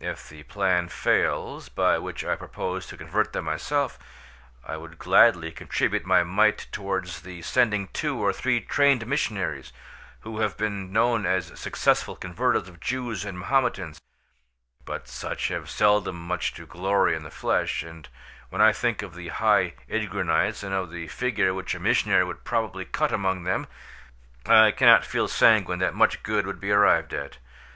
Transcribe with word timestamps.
If 0.00 0.30
the 0.30 0.42
plan 0.42 0.88
fails 0.88 1.68
by 1.68 1.98
which 1.98 2.24
I 2.24 2.34
propose 2.34 2.86
to 2.86 2.96
convert 2.96 3.34
them 3.34 3.44
myself, 3.44 3.98
I 4.66 4.78
would 4.78 4.98
gladly 4.98 5.52
contribute 5.52 6.06
my 6.06 6.22
mite 6.22 6.66
towards 6.72 7.20
the 7.20 7.42
sending 7.42 7.88
two 7.88 8.16
or 8.18 8.32
three 8.32 8.62
trained 8.62 9.06
missionaries, 9.06 9.74
who 10.20 10.38
have 10.40 10.56
been 10.56 10.94
known 10.94 11.26
as 11.26 11.52
successful 11.60 12.16
converters 12.16 12.68
of 12.70 12.80
Jews 12.80 13.26
and 13.26 13.38
Mahometans; 13.38 14.00
but 14.86 15.08
such 15.08 15.48
have 15.48 15.68
seldom 15.68 16.26
much 16.26 16.54
to 16.54 16.64
glory 16.64 17.14
in 17.14 17.22
the 17.22 17.30
flesh, 17.30 17.82
and 17.82 18.08
when 18.48 18.62
I 18.62 18.72
think 18.72 19.02
of 19.02 19.14
the 19.14 19.28
high 19.28 19.74
Ydgrunites, 19.90 20.62
and 20.64 20.72
of 20.72 20.90
the 20.90 21.08
figure 21.08 21.52
which 21.52 21.74
a 21.74 21.78
missionary 21.78 22.24
would 22.24 22.44
probably 22.44 22.86
cut 22.86 23.12
among 23.12 23.44
them, 23.44 23.66
I 24.46 24.70
cannot 24.70 25.04
feel 25.04 25.28
sanguine 25.28 25.80
that 25.80 25.92
much 25.92 26.22
good 26.22 26.46
would 26.46 26.60
be 26.62 26.70
arrived 26.70 27.12
at. 27.12 27.36